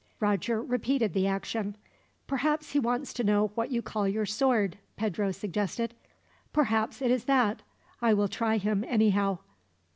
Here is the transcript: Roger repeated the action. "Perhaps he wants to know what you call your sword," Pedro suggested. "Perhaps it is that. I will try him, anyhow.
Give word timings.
Roger 0.19 0.59
repeated 0.63 1.13
the 1.13 1.27
action. 1.27 1.75
"Perhaps 2.25 2.71
he 2.71 2.79
wants 2.79 3.13
to 3.13 3.23
know 3.23 3.49
what 3.53 3.69
you 3.69 3.83
call 3.83 4.07
your 4.07 4.25
sword," 4.25 4.79
Pedro 4.97 5.31
suggested. 5.31 5.93
"Perhaps 6.51 7.03
it 7.03 7.11
is 7.11 7.25
that. 7.25 7.61
I 8.01 8.15
will 8.15 8.27
try 8.27 8.57
him, 8.57 8.83
anyhow. 8.87 9.37